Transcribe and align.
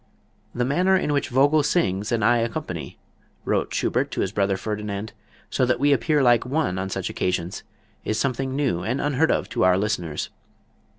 "The 0.55 0.65
manner 0.65 0.97
in 0.97 1.13
which 1.13 1.29
Vogl 1.29 1.61
sings 1.63 2.11
and 2.11 2.25
I 2.25 2.37
accompany," 2.37 2.97
wrote 3.45 3.71
Schubert 3.71 4.09
to 4.09 4.21
his 4.21 4.31
brother 4.31 4.57
Ferdinand, 4.57 5.13
"so 5.51 5.63
that 5.63 5.79
we 5.79 5.93
appear 5.93 6.23
like 6.23 6.43
one 6.43 6.79
on 6.79 6.89
such 6.89 7.11
occasions, 7.11 7.61
is 8.03 8.17
something 8.17 8.55
new 8.55 8.81
and 8.81 8.99
unheard 8.99 9.29
of 9.31 9.47
to 9.49 9.63
our 9.63 9.77
listeners." 9.77 10.31